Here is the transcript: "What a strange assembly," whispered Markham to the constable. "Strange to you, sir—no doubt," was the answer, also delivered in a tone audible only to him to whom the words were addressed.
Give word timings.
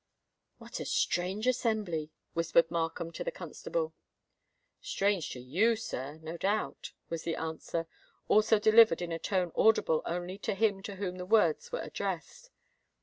"What 0.57 0.79
a 0.79 0.85
strange 0.85 1.45
assembly," 1.45 2.09
whispered 2.33 2.71
Markham 2.71 3.11
to 3.11 3.23
the 3.23 3.29
constable. 3.29 3.93
"Strange 4.81 5.29
to 5.33 5.39
you, 5.39 5.75
sir—no 5.75 6.37
doubt," 6.37 6.93
was 7.09 7.21
the 7.21 7.35
answer, 7.35 7.85
also 8.27 8.57
delivered 8.57 9.03
in 9.03 9.11
a 9.11 9.19
tone 9.19 9.51
audible 9.55 10.01
only 10.07 10.39
to 10.39 10.55
him 10.55 10.81
to 10.81 10.95
whom 10.95 11.17
the 11.17 11.25
words 11.27 11.71
were 11.71 11.81
addressed. 11.81 12.49